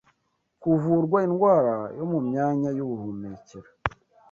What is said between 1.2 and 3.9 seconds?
indwara yo mu myanya y’ubuhumekero